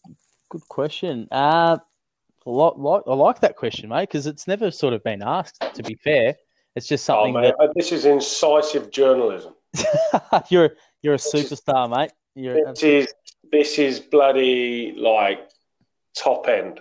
[0.50, 1.28] good question.
[1.32, 1.78] Uh,
[2.46, 5.62] a lot, lot, I like that question, mate, because it's never sort of been asked.
[5.74, 6.34] To be fair,
[6.76, 9.54] it's just Oh, something mate, uh, this is incisive journalism.
[10.50, 10.70] you're
[11.02, 12.12] you're a superstar, mate.
[12.34, 13.14] You're This is
[13.52, 15.48] this is bloody like
[16.16, 16.80] top end.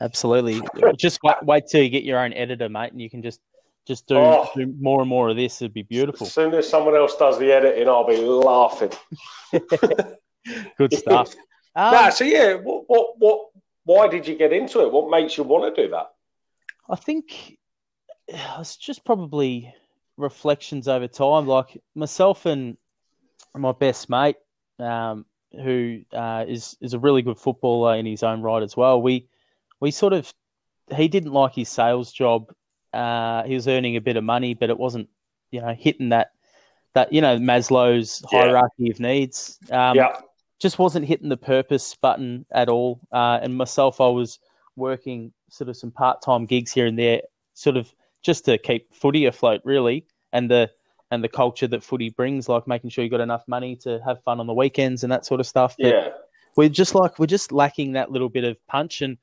[0.00, 0.60] absolutely.
[0.96, 3.40] just wait, wait till you get your own editor, mate, and you can just
[3.86, 4.48] just do, Oh.
[4.56, 5.60] do more and more of this.
[5.60, 6.26] It'd be beautiful.
[6.26, 8.90] As soon as someone else does the editing, I'll be laughing.
[10.78, 11.34] Good stuff.
[11.76, 13.48] Um, nah, so yeah, what, what, what,
[13.84, 14.92] why did you get into it?
[14.92, 16.12] What makes you want to do that?
[16.88, 17.58] I think
[18.28, 19.74] it's just probably
[20.16, 21.46] reflections over time.
[21.46, 22.76] Like myself and
[23.56, 24.36] my best mate,
[24.78, 29.00] um, who uh, is is a really good footballer in his own right as well.
[29.00, 29.28] We
[29.80, 30.32] we sort of
[30.94, 32.52] he didn't like his sales job.
[32.92, 35.08] Uh, he was earning a bit of money, but it wasn't
[35.50, 36.32] you know hitting that
[36.94, 38.40] that you know Maslow's Yeah.
[38.40, 39.58] hierarchy of needs.
[39.70, 40.16] Um, yeah,
[40.60, 43.00] just wasn't hitting the purpose button at all.
[43.12, 44.38] Uh, and myself, I was
[44.76, 47.20] working sort of some part time gigs here and there,
[47.54, 50.70] sort of just to keep footy afloat, really, and the
[51.10, 54.22] and the culture that footy brings, like making sure you got enough money to have
[54.24, 55.76] fun on the weekends and that sort of stuff.
[55.78, 56.08] But yeah,
[56.56, 59.02] we're just like we're just lacking that little bit of punch.
[59.02, 59.18] And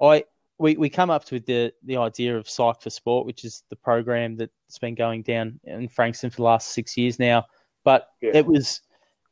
[0.00, 0.24] I
[0.58, 3.76] we, we come up with the the idea of Psych for Sport, which is the
[3.76, 7.46] program that's been going down in Frankston for the last six years now.
[7.84, 8.32] But Yeah.
[8.34, 8.80] it was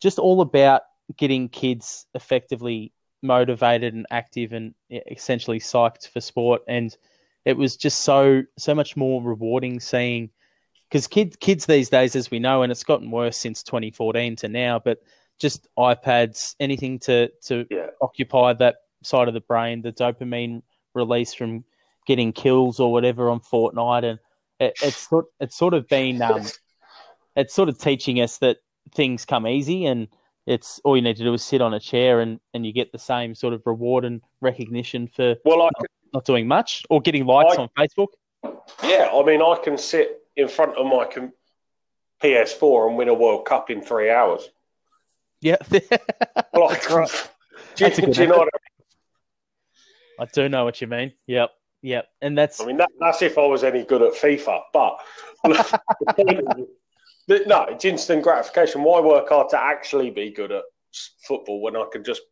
[0.01, 0.83] just all about
[1.17, 2.93] getting kids effectively
[3.23, 4.75] motivated and active and
[5.11, 6.63] essentially psyched for sport.
[6.69, 6.97] And
[7.45, 10.31] it was just so so much more rewarding seeing
[10.89, 14.49] because kids kids these days, as we know, and it's gotten worse since 2014 to
[14.49, 14.99] now, but
[15.39, 17.87] just iPads, anything to to Yeah.
[18.01, 20.63] occupy that side of the brain, the dopamine
[20.95, 21.65] release from
[22.07, 24.19] getting kills or whatever on Fortnite, and
[24.59, 26.47] it, it's sort it's sort of been um,
[27.37, 28.59] it's sort of teaching us that
[28.95, 30.09] things come easy and
[30.51, 32.91] it's all you need to do is sit on a chair and, and you get
[32.91, 35.69] the same sort of reward and recognition for Well, I
[36.13, 38.09] not doing much or getting likes I- on Facebook.
[38.83, 41.33] yeah, I mean, I can sit in front of my com-
[42.21, 44.51] PS4 and win a World Cup in three hours.
[45.41, 45.57] Yeah,
[46.53, 47.09] Like, right.
[47.77, 48.81] do, you- That's a good do you know what I mean?
[50.19, 51.13] I do know what you mean.
[51.29, 51.51] Yep,
[51.83, 54.63] yep, and that's I mean, that, that's if I was any good at FIFA.
[54.73, 54.99] But
[55.45, 55.81] the
[56.17, 56.69] point
[57.29, 58.83] no, it's instant gratification.
[58.83, 60.65] Why work hard to actually be good at
[61.27, 62.23] football when I can just,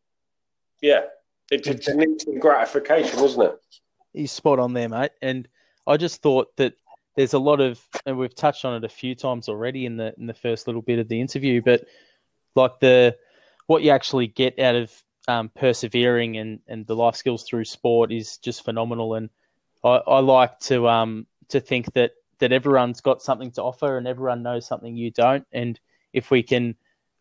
[0.80, 1.02] yeah,
[1.50, 3.58] it's, it's an instant gratification, isn't it?
[4.12, 5.12] He's spot on there, mate.
[5.22, 5.48] And
[5.86, 6.74] I just thought that
[7.16, 10.14] there's a lot of, and we've touched on it a few times already in the
[10.18, 11.84] in the first little bit of the interview, but
[12.54, 13.16] like the
[13.66, 14.92] what you actually get out of
[15.26, 19.14] um, persevering and, and the life skills through sport is just phenomenal.
[19.14, 19.30] And
[19.84, 24.06] I, I like to um to think that that everyone's got something to offer and
[24.06, 25.46] everyone knows something you don't.
[25.52, 25.78] And
[26.12, 26.74] if we can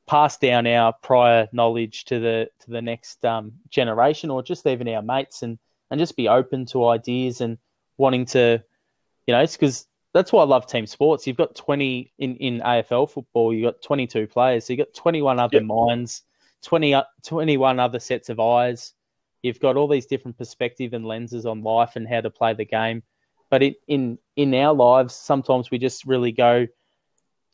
[0.08, 4.88] pass down our prior knowledge to the to the next um, generation or just even
[4.88, 5.60] our mates and
[5.92, 7.58] and just be open to ideas and
[7.98, 8.62] wanting to,
[9.26, 11.26] you know, it's because that's why I love team sports.
[11.28, 15.40] You've got 20 in, in AFL football, you've got 22 players, so you've got 21
[15.40, 15.64] other Yep.
[15.64, 16.24] minds,
[16.64, 18.94] 20, o- 21 other sets of eyes.
[19.44, 22.66] You've got all these different perspective and lenses on life and how to play the
[22.66, 23.04] game.
[23.50, 26.68] But it, in in our lives, sometimes we just really go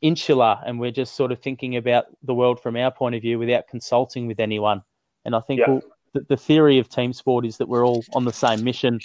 [0.01, 3.39] insular and we're just sort of thinking about the world from our point of view
[3.39, 4.83] without consulting with anyone.
[5.23, 5.69] And I think Yeah.
[5.69, 5.81] well,
[6.13, 8.99] the, the theory of team sport is that we're all on the same mission.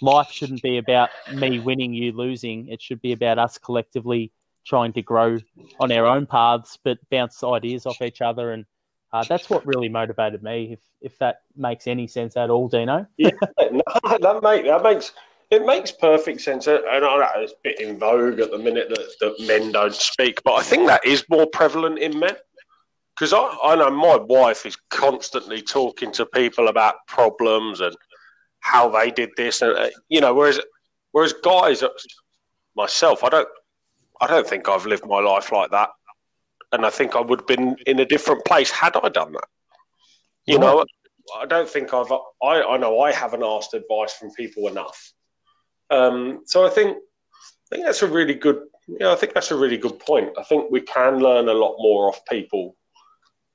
[0.00, 2.68] Life shouldn't be about me winning, you losing.
[2.68, 4.30] It should be about us collectively
[4.64, 5.38] trying to grow
[5.80, 8.52] on our own paths, but bounce ideas off each other.
[8.52, 8.64] And
[9.12, 10.72] uh, that's what really motivated me.
[10.72, 13.06] If if that makes any sense at all, Dino.
[13.18, 15.12] no, that, make, that makes
[15.50, 18.88] it makes perfect sense, and I know it's a bit in vogue at the minute
[18.90, 22.36] that, that men don't speak, but I think that is more prevalent in men
[23.18, 27.96] because I, I know my wife is constantly talking to people about problems and
[28.60, 30.60] how they did this, and uh, you know, whereas
[31.12, 31.88] whereas guys, uh,
[32.76, 33.48] myself, I don't
[34.20, 35.88] I don't think I've lived my life like that,
[36.72, 39.48] and I think I would have been in a different place had I done that.
[40.44, 40.84] You know,
[41.38, 45.12] I don't think I've I I know I haven't asked advice from people enough.
[45.90, 46.96] Um, so I think
[47.70, 48.62] I think that's a really good.
[48.86, 50.30] Yeah, I think that's a really good point.
[50.38, 52.74] I think we can learn a lot more off people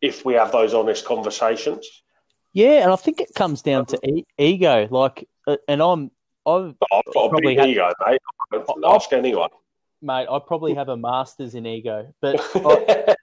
[0.01, 1.87] if we have those honest conversations.
[2.53, 4.87] Yeah, and I think it comes down to e- ego.
[4.91, 6.11] Like, uh, and I'm
[6.45, 8.21] I've, I've got a big had, ego, mate.
[8.85, 9.49] Ask anyone,
[10.01, 10.27] mate.
[10.29, 13.15] I probably have a master's in ego, but I,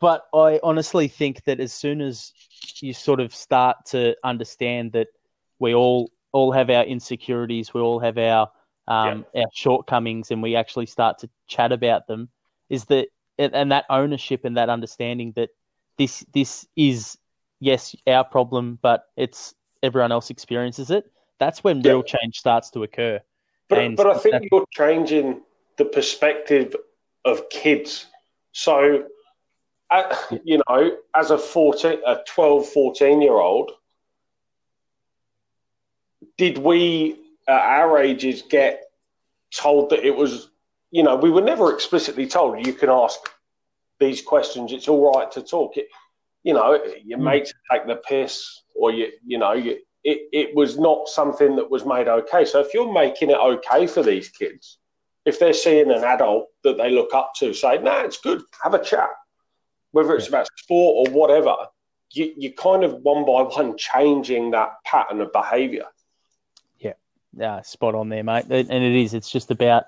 [0.00, 2.32] but I honestly think that as soon as
[2.80, 5.08] you sort of start to understand that
[5.58, 8.50] we all all have our insecurities, we all have our
[8.88, 9.42] um, yeah.
[9.42, 12.28] our shortcomings, and we actually start to chat about them.
[12.68, 15.50] Is that and that ownership and that understanding that
[15.98, 17.18] this this is
[17.60, 21.10] yes our problem, but it's everyone else experiences it.
[21.38, 21.92] That's when yeah.
[21.92, 23.20] real change starts to occur.
[23.68, 25.42] But, and but I think you're changing
[25.76, 26.76] the perspective
[27.24, 28.06] of kids.
[28.52, 29.04] So,
[29.90, 33.72] uh, you know, as a 14, a 12, 14 year old,
[36.42, 38.82] did we at our ages get
[39.54, 40.48] told that it was,
[40.90, 43.20] you know, we were never explicitly told you can ask
[44.00, 44.72] these questions.
[44.72, 45.76] It's all right to talk.
[45.76, 45.86] It,
[46.42, 47.22] you know, your mm.
[47.22, 51.70] mates take the piss, or you, you know, you, it, it was not something that
[51.70, 52.44] was made okay.
[52.44, 54.78] So if you're making it okay for these kids,
[55.24, 58.42] if they're seeing an adult that they look up to, say, "No, nah, it's good,
[58.64, 59.10] have a chat,"
[59.92, 61.54] whether it's about sport or whatever,
[62.10, 65.86] you you kind of one by one changing that pattern of behaviour.
[67.36, 68.44] Yeah, spot on there, mate.
[68.50, 69.14] And it is.
[69.14, 69.84] It's just about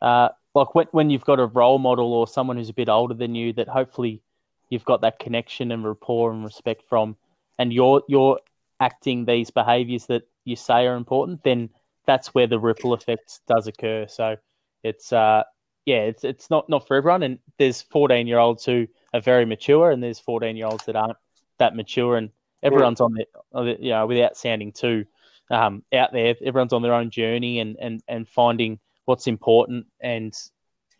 [0.00, 3.14] uh, like when when you've got a role model or someone who's a bit older
[3.14, 4.22] than you that hopefully
[4.68, 7.16] you've got that connection and rapport and respect from,
[7.58, 8.38] and you're you're
[8.78, 11.68] acting these behaviours that you say are important, then
[12.06, 14.06] that's where the ripple effect does occur.
[14.08, 14.36] So
[14.82, 15.42] it's uh
[15.86, 19.44] yeah, it's it's not not for everyone, and there's 14 year olds who are very
[19.44, 21.16] mature, and there's 14 year olds that aren't
[21.58, 22.30] that mature, and
[22.62, 25.04] everyone's on the you know without sounding too
[25.50, 30.32] um, out there, everyone's on their own journey and and and finding what's important, and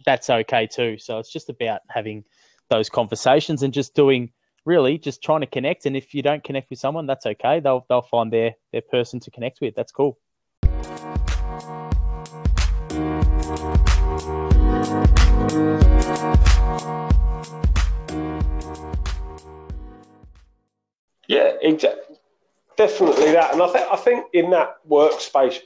[0.04, 0.98] that's okay too.
[0.98, 2.24] So it's just about having
[2.68, 4.32] those conversations and just doing
[4.64, 5.86] really just trying to connect.
[5.86, 7.60] And if you don't connect with someone, that's okay.
[7.60, 9.74] They'll they'll find their their person to connect with.
[9.74, 10.18] That's cool.
[21.28, 22.19] Yeah, exactly.
[22.80, 25.58] Definitely that, and I think I think in that workspace,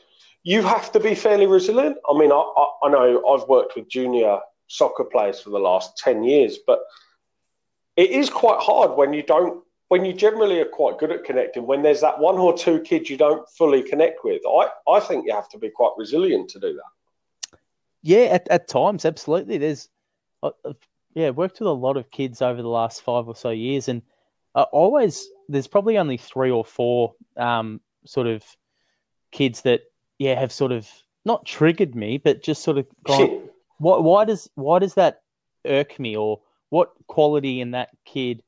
[0.42, 1.96] you have to be fairly resilient.
[2.10, 5.96] I mean, I, I, I know I've worked with junior soccer players for the last
[5.96, 6.80] ten years, but
[7.94, 11.68] it is quite hard when you don't when you generally are quite good at connecting
[11.68, 14.42] when there's that one or two kids you don't fully connect with.
[14.44, 17.58] I i think you have to be quite resilient to do that.
[18.02, 19.58] Yeah at, at times absolutely.
[19.58, 19.88] There's
[20.42, 20.72] uh, uh
[21.14, 24.02] yeah worked with a lot of kids over the last five or so years and
[24.54, 28.44] uh, always there's probably only three or four um, sort of
[29.32, 29.82] kids that
[30.18, 30.88] yeah have sort of
[31.24, 35.22] not triggered me but just sort of gone why, why does why does that
[35.66, 36.40] irk me or
[36.70, 38.42] what quality in that kid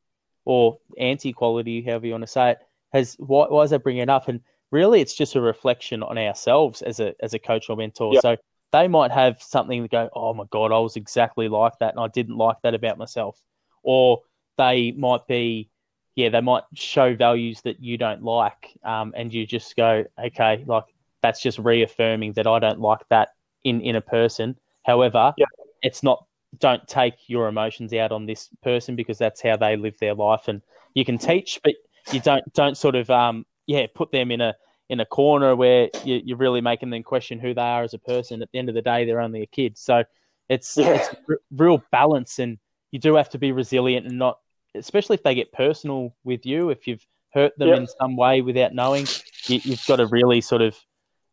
[0.44, 2.58] or anti quality, however you want to say it,
[2.92, 4.28] has why, why is that bringing it up?
[4.28, 4.40] And
[4.70, 8.14] really, it's just a reflection on ourselves as a as a coach or mentor.
[8.22, 8.36] So
[8.72, 12.00] they might have something to go, oh my god, I was exactly like that, and
[12.00, 13.38] I didn't like that about myself,
[13.82, 14.22] or
[14.56, 15.68] they might be,
[16.16, 20.64] yeah, they might show values that you don't like, um, and you just go, okay,
[20.66, 20.84] like
[21.22, 23.28] that's just reaffirming that I don't like that
[23.64, 24.56] in in a person.
[24.84, 25.48] However, yep.
[25.82, 26.24] it's not
[26.58, 30.48] don't take your emotions out on this person because that's how they live their life.
[30.48, 30.62] And
[30.94, 31.74] you can teach, but
[32.12, 34.54] you don't don't sort of um yeah put them in a
[34.88, 37.98] in a corner where you, you're really making them question who they are as a
[37.98, 38.40] person.
[38.40, 39.76] At the end of the day, they're only a kid.
[39.76, 40.04] So
[40.48, 40.94] it's yeah.
[40.94, 42.58] it's r- real balance, and
[42.90, 44.38] you do have to be resilient and not,
[44.76, 46.70] especially if they get personal with you.
[46.70, 47.78] If you've hurt them yep.
[47.78, 49.06] in some way without knowing,
[49.46, 50.76] you, you've got to really sort of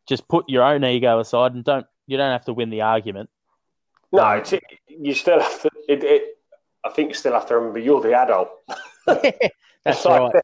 [0.07, 3.29] just put your own ego aside and don't you don't have to win the argument.
[4.11, 4.43] No,
[4.87, 5.69] you still have to.
[5.87, 6.37] It, it,
[6.83, 8.49] I think you still have to remember you're the adult.
[9.05, 10.31] That's like right.
[10.33, 10.41] They're,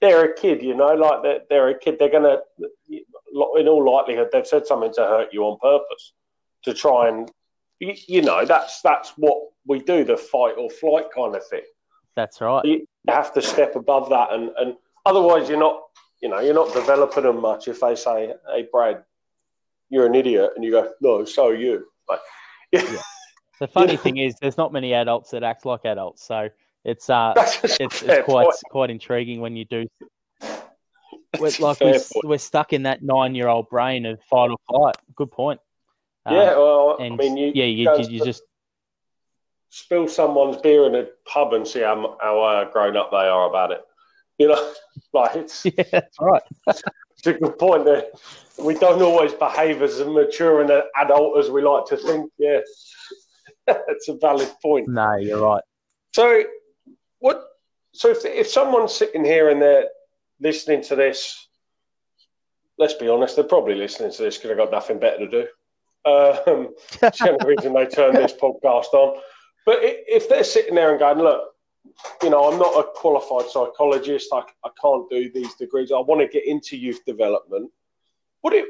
[0.00, 1.98] they're, a kid, you know, like they're, they're a kid.
[1.98, 2.38] They're gonna,
[2.88, 6.12] in all likelihood, they've said something to hurt you on purpose
[6.64, 7.30] to try and,
[7.80, 11.62] you, you know, that's that's what we do, the fight or flight kind of thing.
[12.18, 12.64] That's right.
[12.64, 14.74] You have to step above that, and and
[15.06, 15.82] otherwise you're not,
[16.20, 17.68] you know, you're not developing them much.
[17.68, 19.04] If they say, "Hey, Brad,
[19.88, 22.18] you're an idiot," and you go, "No, so are you," like
[22.72, 22.82] yeah.
[23.60, 26.48] The funny thing is, there's not many adults that act like adults, so
[26.84, 28.54] It's uh, it's, it's quite point.
[28.68, 29.86] quite intriguing when you do.
[31.38, 32.24] We're, like we're, point.
[32.24, 34.96] we're stuck in that nine-year-old brain of fight or flight.
[35.14, 35.60] Good point.
[36.26, 38.42] Um, yeah, well, I mean, you, yeah, you, you, you just
[39.70, 43.48] spill someone's beer in a pub and see how, how uh, grown up they are
[43.48, 43.82] about it.
[44.38, 44.72] You know,
[45.12, 46.42] like it's, yeah, that's right.
[46.66, 48.04] it's a good point there.
[48.58, 52.30] We don't always behave as mature and adult as we like to think.
[52.38, 52.60] Yeah,
[53.66, 54.88] that's a valid point.
[54.88, 55.62] No, you're right.
[56.14, 56.44] So,
[57.18, 57.44] what?
[57.92, 59.88] So, if, if someone's sitting here and they're
[60.40, 61.48] listening to this,
[62.78, 65.46] let's be honest, they're probably listening to this because they've got nothing better to do.
[66.04, 69.20] Um, it's the only reason they turn this podcast on.
[69.68, 71.50] But if they're sitting there and going, look,
[72.22, 74.30] you know, I'm not a qualified psychologist.
[74.32, 75.92] I, I can't do these degrees.
[75.92, 77.70] I want to get into youth development.
[78.40, 78.64] What it,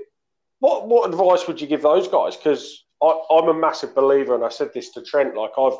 [0.59, 2.35] what what advice would you give those guys?
[2.35, 5.37] Because I'm a massive believer, and I said this to Trent.
[5.37, 5.79] Like I've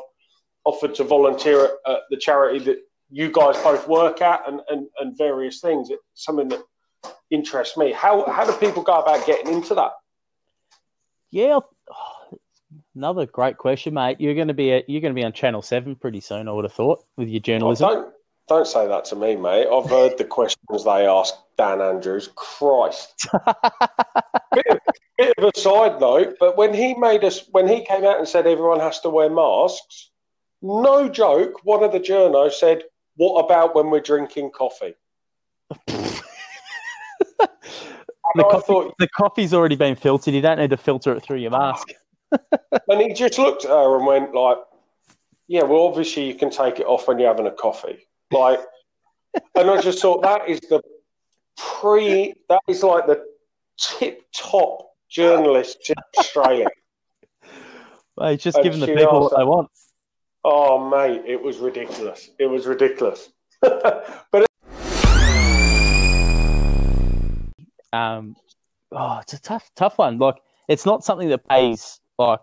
[0.63, 2.77] offered to volunteer at, at the charity that
[3.09, 5.89] you guys both work at, and, and, and various things.
[5.89, 6.63] It's something that
[7.29, 7.91] interests me.
[7.91, 9.91] How how do people go about getting into that?
[11.29, 11.59] Yeah,
[12.99, 14.19] another great question, mate.
[14.19, 16.49] You're going to be at, you're going to be on Channel Seven pretty soon.
[16.49, 17.89] I would have thought with your Oh, journalism.
[17.89, 18.13] don't
[18.49, 19.67] don't say that to me, mate.
[19.71, 22.29] I've heard the questions they ask Dan Andrews.
[22.35, 23.27] Christ.
[24.53, 24.79] bit, of,
[25.17, 28.27] bit of a side note, but when he made us, when he came out and
[28.27, 30.09] said everyone has to wear masks,
[30.61, 31.63] no joke.
[31.63, 32.83] One of the journos said,
[33.15, 34.95] "What about when we're drinking coffee?"
[35.87, 37.47] the,
[38.35, 40.33] coffee, thought, the coffee's already been filtered.
[40.33, 41.87] You don't need to filter it through your mask.
[42.31, 44.57] And he just looked at her and went like,
[45.47, 48.59] "Yeah, well, obviously you can take it off when you're having a coffee." Like,
[49.55, 50.81] and I just thought that is the
[51.57, 52.33] pre.
[52.49, 53.23] That is like the
[53.79, 56.67] tip top journalist in Australia.
[58.15, 59.69] Well, he's just And giving the people what they want.
[60.43, 62.29] Oh, mate, it was ridiculous.
[62.39, 63.29] It was ridiculous.
[63.61, 64.45] but
[67.91, 68.35] Um,
[68.91, 70.17] oh, it's a tough, tough one.
[70.19, 70.35] Like,
[70.67, 72.41] it's not something that pays like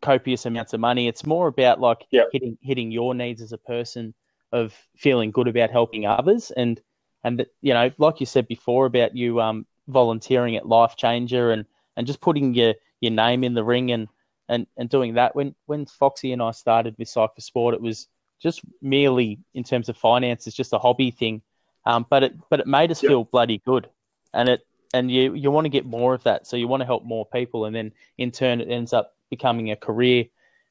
[0.00, 1.08] copious amounts of money.
[1.08, 2.24] It's more about like Yeah.
[2.30, 4.14] hitting hitting your needs as a person
[4.52, 6.80] of feeling good about helping others, and
[7.24, 11.50] and that, you know, like you said before about you um volunteering at Life Changer
[11.50, 11.64] and
[11.96, 14.08] and just putting your your name in the ring and
[14.48, 15.34] and and doing that.
[15.34, 18.06] When when Foxy and I started with Psych for Sport, it was
[18.40, 21.42] just merely in terms of finances, just a hobby thing.
[21.86, 23.08] Um, but it but it made us Yeah.
[23.08, 23.88] feel bloody good,
[24.34, 24.60] and it
[24.94, 27.26] and you you want to get more of that, so you want to help more
[27.26, 30.24] people, and then in turn it ends up becoming a career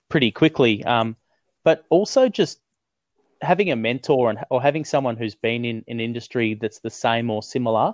[0.09, 0.83] pretty quickly.
[0.83, 1.15] Um,
[1.63, 2.59] but also just
[3.41, 7.29] having a mentor and or having someone who's been in an industry that's the same
[7.29, 7.93] or similar,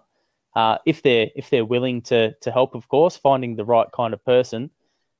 [0.55, 4.13] uh, if they're if they're willing to to help, of course, finding the right kind
[4.13, 4.69] of person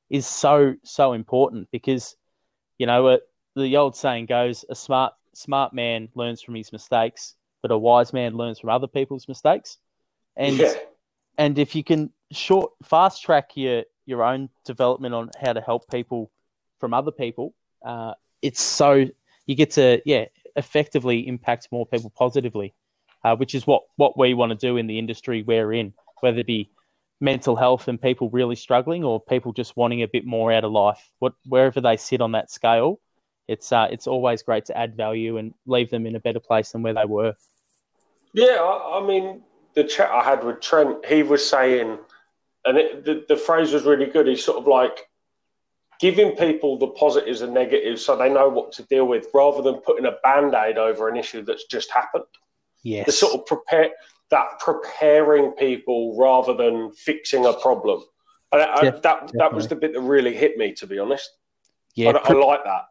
[0.10, 2.16] is so so important because
[2.78, 3.18] you know uh,
[3.56, 8.14] the old saying goes a smart smart man learns from his mistakes but a wise
[8.14, 9.80] man learns from other people's mistakes.
[10.36, 10.74] And yeah,
[11.38, 15.90] and if you can short fast track your your own development on how to help
[15.90, 16.32] people
[16.80, 17.54] from other people
[17.86, 19.06] uh, it's so
[19.46, 22.74] you get to yeah effectively impact more people positively
[23.24, 26.40] uh, which is what what we want to do in the industry we're in whether
[26.40, 26.70] it be
[27.20, 30.72] mental health and people really struggling or people just wanting a bit more out of
[30.72, 33.00] life what wherever they sit on that scale
[33.48, 36.72] it's uh, it's always great to add value and leave them in a better place
[36.72, 37.34] than where they were
[38.34, 38.58] yeah.
[38.60, 39.42] I, I mean,
[39.76, 41.98] the chat I had with Trent, he was saying,
[42.66, 44.28] and it, the, the phrase was really good.
[44.28, 45.08] He's sort of like
[46.00, 49.76] giving people the positives and negatives so they know what to deal with rather than
[49.76, 52.26] putting a band aid over an issue that's just happened.
[52.84, 53.90] yes the sort of prepare
[54.34, 58.04] that preparing people rather than fixing a problem.
[58.52, 61.30] And I, that that was the bit that really hit me, to be honest.
[61.96, 62.86] yeah I, I like that.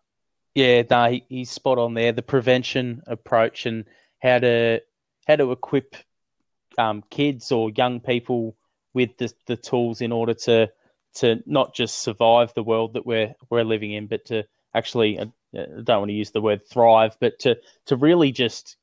[0.54, 2.12] Yeah, no, he, he's spot on there.
[2.12, 3.84] The prevention approach and
[4.22, 4.80] how to
[5.26, 5.96] how to equip
[6.78, 8.56] um, kids or young people
[8.94, 10.70] with the, the tools in order to
[11.14, 15.26] to not just survive the world that we're we're living in, but to actually uh,
[15.54, 18.76] I don't want to use the word thrive, but to to really just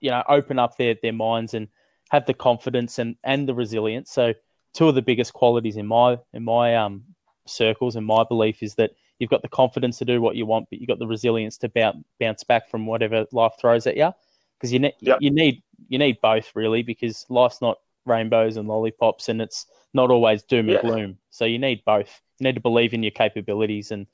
[0.00, 1.68] you know open up their their minds and
[2.10, 4.10] have the confidence and and the resilience.
[4.10, 4.34] So
[4.74, 7.04] two of the biggest qualities in my in my um
[7.46, 10.66] circles and my belief is that you've got the confidence to do what you want,
[10.70, 14.12] but you've got the resilience to bounce bounce back from whatever life throws at you.
[14.58, 15.20] Because you, ne- Yep.
[15.20, 20.10] you need you need both really, because life's not rainbows and lollipops, and it's not
[20.10, 21.18] always doom and gloom.
[21.30, 22.20] So you need both.
[22.38, 24.06] You need to believe in your capabilities and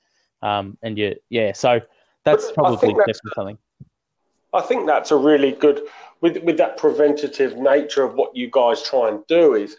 [0.42, 1.52] um and you yeah.
[1.52, 1.80] So
[2.24, 3.58] that's But probably that's- definitely something.
[4.52, 5.82] I think that's a really good
[6.20, 9.76] with with that preventative nature of what you guys try and do is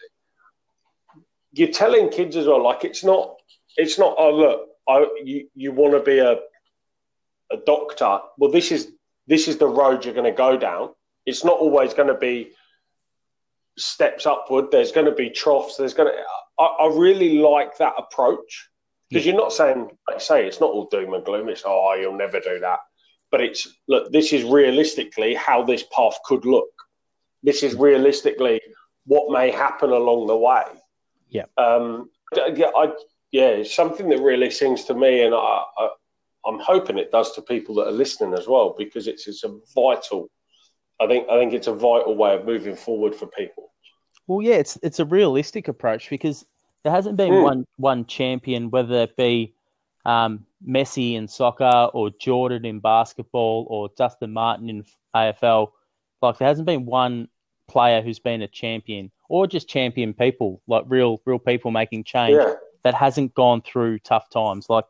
[1.54, 2.62] you're telling kids as well.
[2.62, 3.38] Like it's not
[3.78, 6.40] it's not oh look I you you want to be a
[7.52, 8.92] a doctor, well, this is
[9.28, 10.90] this is the road you're going to go down.
[11.26, 12.52] It's not always going to be
[13.78, 14.72] steps upward.
[14.72, 15.78] There's going to be troughs.
[15.78, 16.20] There's going to.
[16.60, 18.70] I, I really like that approach
[19.10, 19.34] because yeah.
[19.34, 21.50] you're not saying, like say, it's not all doom and gloom.
[21.50, 22.80] It's oh, you'll never do that.
[23.32, 24.12] But it's look.
[24.12, 26.70] This is realistically how this path could look.
[27.44, 28.62] This is realistically
[29.06, 30.64] what may happen along the way.
[31.30, 31.46] Yeah.
[31.58, 32.10] Um.
[32.36, 32.70] Yeah.
[32.76, 32.94] I.
[33.32, 33.50] Yeah.
[33.50, 35.90] It's something that really sings to me, and I, I
[36.46, 39.58] I'm hoping it does to people that are listening as well because it's it's a
[39.74, 40.30] vital.
[41.00, 43.72] I think I think it's a vital way of moving forward for people.
[44.28, 46.46] Well, yeah, it's it's a realistic approach because
[46.84, 47.44] there hasn't been mm.
[47.44, 49.54] one one champion, whether it be
[50.06, 54.86] um, Messi in soccer or Jordan in basketball or Dustin Martin in
[55.16, 55.72] AFL.
[56.22, 57.28] Like there hasn't been one
[57.68, 62.38] player who's been a champion or just champion people, like real real people making change
[62.38, 62.54] yeah.
[62.84, 64.70] that hasn't gone through tough times.
[64.70, 64.86] Like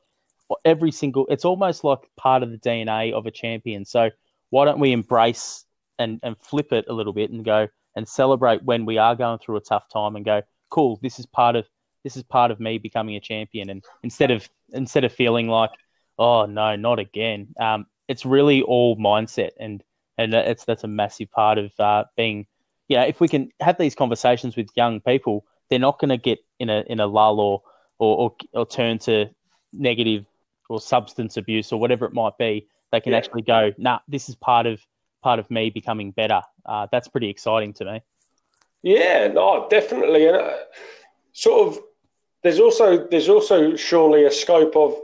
[0.63, 3.85] every single it's almost like part of the DNA of a champion.
[3.85, 4.11] So
[4.49, 5.65] why don't we embrace
[5.99, 9.39] and, and flip it a little bit and go and celebrate when we are going
[9.39, 11.67] through a tough time and go, cool, this is part of
[12.03, 13.69] this is part of me becoming a champion.
[13.69, 15.71] And instead of instead of feeling like,
[16.19, 19.83] oh no, not again, um, it's really all mindset and
[20.17, 22.45] and it's that's a massive part of uh, being.
[22.89, 26.39] know, if we can have these conversations with young people, they're not going to get
[26.59, 27.61] in a in a lull or
[27.97, 29.29] or, or, or turn to
[29.73, 30.25] negative
[30.69, 33.17] or substance abuse or whatever it might be, they can yeah.
[33.17, 34.81] actually go, nah, this is part of
[35.25, 36.41] part of me becoming better.
[36.67, 38.01] Uh, that's pretty exciting to me.
[38.83, 40.27] Yeah, no, definitely.
[40.27, 40.57] And uh,
[41.33, 41.79] sort of,
[42.43, 44.95] there's also there's also surely a scope of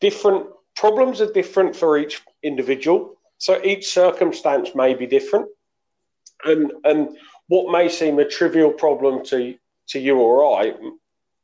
[0.00, 3.14] different problems are different for each individual.
[3.38, 5.46] So each circumstance may be different,
[6.44, 7.16] and and
[7.46, 9.54] what may seem a trivial problem to
[9.90, 10.74] to you or I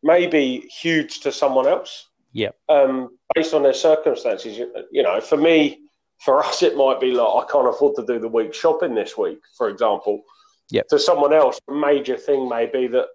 [0.02, 2.08] may be huge to someone else.
[2.32, 2.50] Yeah.
[2.68, 5.83] Um, based on their circumstances, you, you, know, for me,
[6.18, 9.16] for us, it might be like I can't afford to do the week shopping this
[9.16, 10.22] week, for example.
[10.70, 10.82] Yeah.
[10.90, 13.06] To someone else, a major thing may be that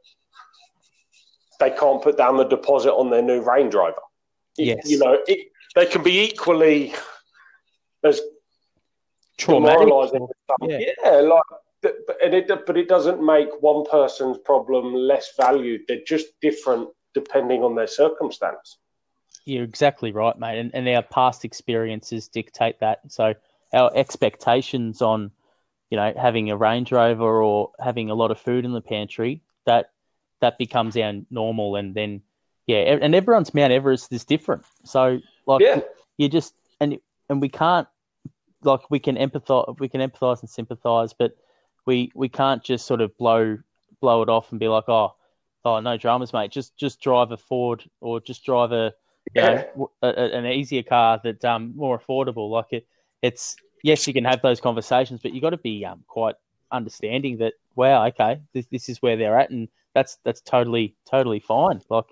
[1.59, 3.95] they can't put down the deposit on their new Range Rover.
[4.57, 4.89] Yes.
[4.89, 6.93] You know, it, they can be equally
[8.03, 8.21] as
[9.37, 9.89] traumatic.
[10.61, 10.79] Yeah.
[11.03, 11.43] yeah, like
[11.81, 15.81] but it, but it doesn't make one person's problem less valued.
[15.87, 18.77] They're just different depending on their circumstance.
[19.45, 20.59] You're exactly right, mate.
[20.59, 22.99] And, and our past experiences dictate that.
[23.07, 23.33] So
[23.73, 25.31] our expectations on,
[25.89, 29.41] you know, having a Range Rover or having a lot of food in the pantry,
[29.65, 29.91] that
[30.41, 31.75] that becomes our normal.
[31.75, 32.21] And then,
[32.67, 34.63] yeah, and everyone's Mount Everest is different.
[34.83, 35.81] So, like, yeah.
[36.17, 37.87] you just and and we can't
[38.63, 41.35] like we can empathize, we can empathize and sympathize, but
[41.85, 43.57] we we can't just sort of blow
[44.01, 45.15] blow it off and be like, oh,
[45.65, 46.51] oh, no dramas, mate.
[46.51, 48.93] Just just drive a Ford or just drive a
[49.35, 49.65] yeah.
[49.75, 52.49] Know, a, a, an easier car that's um, more affordable.
[52.49, 52.87] Like it,
[53.21, 56.35] it's yes, you can have those conversations, but you got to be um, quite
[56.71, 61.39] understanding that wow, okay, this this is where they're at, and that's that's totally totally
[61.39, 61.81] fine.
[61.89, 62.05] Like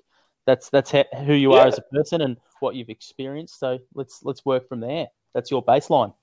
[0.45, 1.61] that's that's who you yeah.
[1.61, 3.59] are as a person and what you've experienced.
[3.59, 5.07] So let's let's work from there.
[5.33, 6.13] That's your baseline.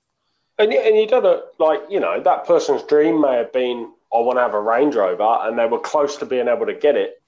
[0.57, 4.19] And you, and you don't like you know that person's dream may have been I
[4.19, 6.95] want to have a Range Rover, and they were close to being able to get
[6.95, 7.21] it,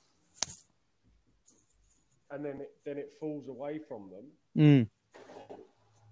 [2.31, 4.25] and then it, then it falls away from them.
[4.57, 5.57] Mm.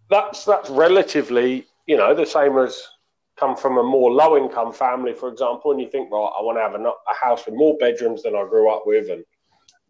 [0.10, 2.82] That's that's relatively, you know, the same as
[3.38, 6.58] come from a more low income family, for example, and you think, right, I want
[6.58, 9.24] to have a, a house with more bedrooms than I grew up with, and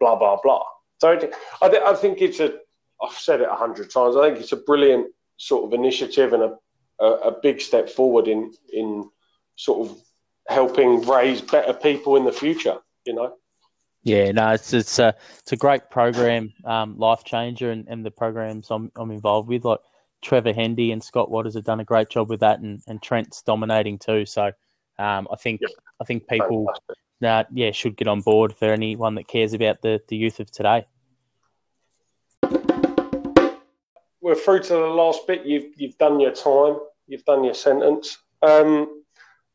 [0.00, 0.64] blah blah blah.
[0.98, 2.54] So it, I, th- I think it's a.
[3.02, 4.16] I've said it a hundred times.
[4.16, 6.56] I think it's a brilliant sort of initiative and a,
[6.98, 9.08] a, a big step forward in in
[9.56, 9.98] sort of
[10.48, 12.78] helping raise better people in the future.
[13.04, 13.34] You know.
[14.06, 18.10] Yeah, no, it's it's a it's a great program, um, life changer, and, and the
[18.12, 19.80] programs I'm I'm involved with, like
[20.22, 23.42] Trevor Hendy and Scott Waters have done a great job with that, and, and Trent's
[23.42, 24.24] dominating too.
[24.24, 24.52] So,
[25.00, 25.70] um, I think yep.
[26.00, 26.70] I think people,
[27.20, 30.52] uh, yeah, should get on board for anyone that cares about the the youth of
[30.52, 30.86] today.
[34.20, 35.44] We're through to the last bit.
[35.44, 36.78] You've you've done your time.
[37.08, 38.18] You've done your sentence.
[38.40, 39.02] Um,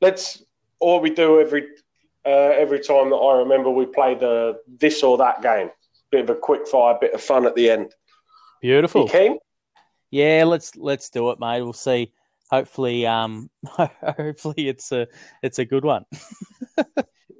[0.01, 0.43] let's
[0.81, 1.67] all we do every
[2.25, 5.69] uh, every time that I remember we play the this or that game.
[6.11, 7.93] Bit of a quick fire, bit of fun at the end.
[8.61, 9.03] Beautiful.
[9.03, 9.37] You keen?
[10.11, 11.61] Yeah, let's let's do it, mate.
[11.61, 12.11] We'll see.
[12.49, 15.07] Hopefully, um, hopefully it's a
[15.41, 16.05] it's a good one.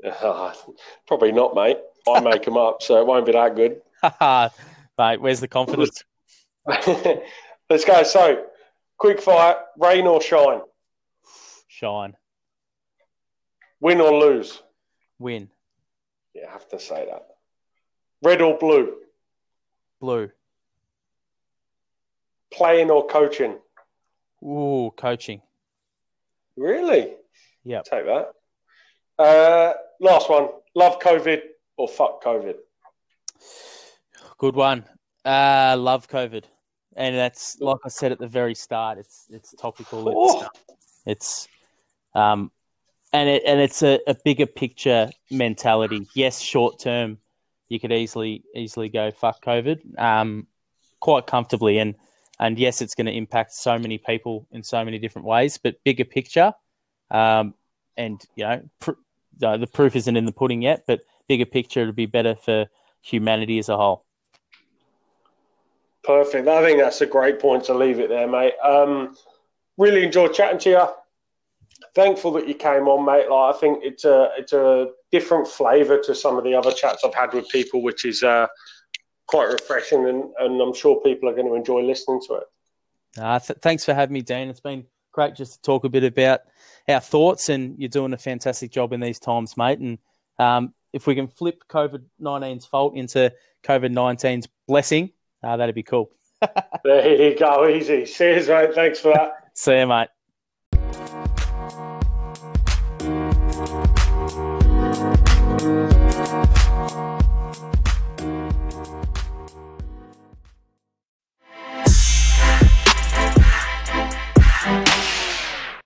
[0.03, 0.53] uh,
[1.07, 1.77] probably not, mate.
[2.07, 3.82] I make them up, so it won't be that good.
[4.97, 6.03] mate, where's the confidence?
[7.69, 8.03] let's go.
[8.03, 8.45] So,
[8.97, 10.61] quick fire: rain or shine?
[11.67, 12.15] Shine.
[13.82, 14.61] Win or lose?
[15.22, 15.49] Win.
[16.34, 17.28] Yeah, I have to say that.
[18.24, 18.95] Red or blue?
[19.99, 20.30] Blue.
[22.51, 23.57] playing or coaching?
[24.43, 25.41] Ooh, coaching.
[26.57, 27.13] Really?
[27.63, 27.82] Yeah.
[27.84, 28.34] Take that.
[29.17, 30.49] Uh, last one.
[30.76, 31.41] Love COVID
[31.78, 32.55] or fuck COVID?
[34.38, 34.84] Good one.
[35.24, 36.43] Uh, love COVID,
[36.95, 38.97] and that's like I said at the very start.
[38.97, 40.09] It's it's topical.
[40.09, 40.47] It's, Oh.
[41.05, 41.47] it's
[42.15, 42.51] um,
[43.14, 46.07] and it and it's a, a bigger picture mentality.
[46.14, 47.18] Yes, short term,
[47.70, 50.47] you could easily easily go fuck COVID, um,
[50.99, 51.95] quite comfortably, and
[52.39, 55.57] and yes, it's going to impact so many people in so many different ways.
[55.57, 56.53] But bigger picture,
[57.09, 57.53] um,
[57.97, 58.91] and you know, pr-
[59.38, 60.84] the, the proof isn't in the pudding yet.
[60.88, 62.68] But bigger picture, it'll be better for
[63.01, 64.05] humanity as a whole.
[66.03, 66.47] Perfect.
[66.47, 68.53] I think that's a great point to leave it there, mate.
[68.64, 69.16] Um,
[69.78, 70.88] really enjoyed chatting to you.
[71.95, 73.29] Thankful that you came on, mate.
[73.29, 77.03] Like I think it's a it's a different flavour to some of the other chats
[77.03, 78.47] I've had with people, which is uh,
[79.27, 82.43] quite refreshing, and, and I'm sure people are going to enjoy listening to it.
[83.17, 84.49] Uh, th- thanks for having me, Dean.
[84.49, 86.41] It's been great just to talk a bit about
[86.88, 89.79] our thoughts, and you're doing a fantastic job in these times, mate.
[89.79, 89.97] And
[90.39, 95.11] um, if we can flip COVID 19's fault into COVID 19's blessing,
[95.43, 96.11] uh, that'd be cool.
[96.84, 98.05] There you go, easy.
[98.05, 98.73] Cheers, mate.
[98.73, 99.51] Thanks for that.
[99.53, 100.07] See you, mate.